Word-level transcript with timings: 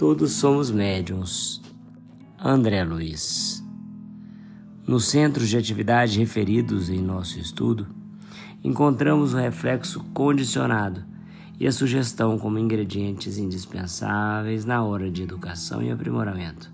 Todos 0.00 0.32
somos 0.32 0.70
médiums. 0.70 1.60
André 2.42 2.82
Luiz. 2.84 3.62
Nos 4.86 5.04
centros 5.04 5.50
de 5.50 5.58
atividade 5.58 6.18
referidos 6.18 6.88
em 6.88 7.02
nosso 7.02 7.38
estudo, 7.38 7.86
encontramos 8.64 9.34
o 9.34 9.36
reflexo 9.36 10.02
condicionado 10.14 11.04
e 11.58 11.66
a 11.66 11.70
sugestão 11.70 12.38
como 12.38 12.58
ingredientes 12.58 13.36
indispensáveis 13.36 14.64
na 14.64 14.82
hora 14.82 15.10
de 15.10 15.22
educação 15.22 15.82
e 15.82 15.90
aprimoramento. 15.90 16.72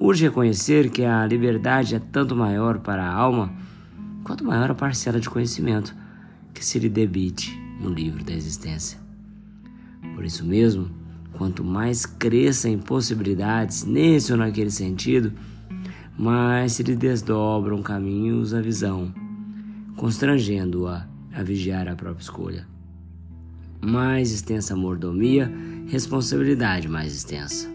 Urge 0.00 0.24
reconhecer 0.24 0.90
que 0.90 1.04
a 1.04 1.24
liberdade 1.24 1.94
é 1.94 2.00
tanto 2.00 2.34
maior 2.34 2.80
para 2.80 3.04
a 3.04 3.14
alma 3.14 3.54
quanto 4.24 4.44
maior 4.44 4.72
a 4.72 4.74
parcela 4.74 5.20
de 5.20 5.30
conhecimento 5.30 5.94
que 6.52 6.64
se 6.64 6.80
lhe 6.80 6.88
debite 6.88 7.56
no 7.80 7.90
livro 7.90 8.24
da 8.24 8.32
existência. 8.32 8.98
Por 10.16 10.24
isso 10.24 10.44
mesmo, 10.44 11.03
Quanto 11.36 11.64
mais 11.64 12.06
cresça 12.06 12.68
em 12.68 12.78
possibilidades 12.78 13.84
nesse 13.84 14.32
ou 14.32 14.38
naquele 14.38 14.70
sentido, 14.70 15.32
mais 16.16 16.74
se 16.74 16.82
lhe 16.82 16.94
desdobram 16.94 17.82
caminhos 17.82 18.54
à 18.54 18.60
visão, 18.60 19.12
constrangendo-a 19.96 21.06
a 21.34 21.42
vigiar 21.42 21.88
a 21.88 21.96
própria 21.96 22.22
escolha. 22.22 22.68
Mais 23.80 24.30
extensa 24.30 24.76
mordomia, 24.76 25.52
responsabilidade 25.88 26.88
mais 26.88 27.14
extensa. 27.14 27.68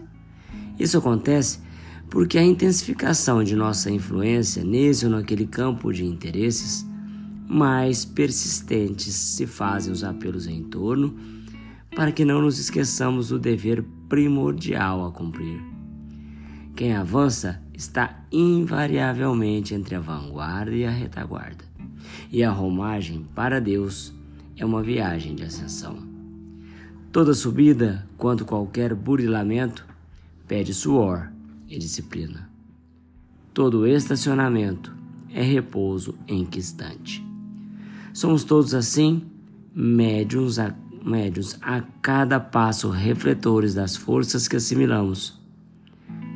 Isso 0.78 0.96
acontece 0.96 1.60
porque 2.08 2.38
a 2.38 2.42
intensificação 2.42 3.44
de 3.44 3.54
nossa 3.54 3.90
influência 3.90 4.64
nesse 4.64 5.04
ou 5.04 5.12
naquele 5.12 5.46
campo 5.46 5.92
de 5.92 6.04
interesses, 6.04 6.84
mais 7.46 8.04
persistentes 8.04 9.14
se 9.14 9.46
fazem 9.46 9.92
os 9.92 10.02
apelos 10.02 10.46
em 10.46 10.62
torno 10.64 11.14
para 11.94 12.12
que 12.12 12.24
não 12.24 12.42
nos 12.42 12.58
esqueçamos 12.58 13.28
do 13.28 13.38
dever 13.38 13.84
primordial 14.08 15.06
a 15.06 15.12
cumprir. 15.12 15.60
Quem 16.76 16.94
avança 16.94 17.60
está 17.74 18.24
invariavelmente 18.30 19.74
entre 19.74 19.94
a 19.94 20.00
vanguarda 20.00 20.72
e 20.72 20.84
a 20.84 20.90
retaguarda, 20.90 21.64
e 22.30 22.42
a 22.42 22.50
romagem 22.50 23.26
para 23.34 23.60
Deus 23.60 24.12
é 24.56 24.64
uma 24.64 24.82
viagem 24.82 25.34
de 25.34 25.44
ascensão. 25.44 25.98
Toda 27.12 27.34
subida, 27.34 28.06
quanto 28.16 28.44
qualquer 28.44 28.94
burilamento, 28.94 29.86
pede 30.46 30.72
suor 30.72 31.32
e 31.68 31.78
disciplina. 31.78 32.48
Todo 33.52 33.86
estacionamento 33.86 34.94
é 35.32 35.42
repouso 35.42 36.14
enquistante. 36.28 37.24
Somos 38.12 38.44
todos 38.44 38.74
assim, 38.74 39.22
médiuns 39.74 40.58
a 40.58 40.74
médios 41.04 41.56
a 41.62 41.82
cada 42.02 42.38
passo 42.40 42.90
refletores 42.90 43.74
das 43.74 43.96
forças 43.96 44.48
que 44.48 44.56
assimilamos, 44.56 45.38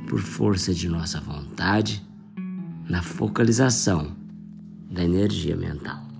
por 0.09 0.21
força 0.21 0.73
de 0.73 0.89
nossa 0.89 1.21
vontade, 1.21 2.03
na 2.89 3.03
focalização 3.03 4.15
da 4.91 5.03
energia 5.03 5.57
mental. 5.57 6.14